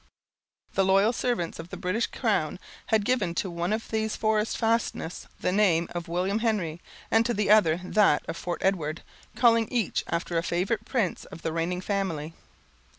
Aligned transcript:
The 0.73 0.83
loyal 0.83 1.13
servants 1.13 1.59
of 1.59 1.69
the 1.69 1.77
British 1.77 2.07
crown 2.07 2.57
had 2.87 3.05
given 3.05 3.35
to 3.35 3.51
one 3.51 3.71
of 3.71 3.87
these 3.89 4.15
forest 4.15 4.57
fastnesses 4.57 5.27
the 5.39 5.51
name 5.51 5.87
of 5.93 6.07
William 6.07 6.39
Henry, 6.39 6.81
and 7.11 7.23
to 7.23 7.35
the 7.35 7.51
other 7.51 7.79
that 7.83 8.25
of 8.27 8.35
Fort 8.35 8.63
Edward, 8.65 9.03
calling 9.35 9.67
each 9.71 10.03
after 10.07 10.39
a 10.39 10.41
favorite 10.41 10.85
prince 10.85 11.25
of 11.25 11.43
the 11.43 11.53
reigning 11.53 11.81
family. 11.81 12.33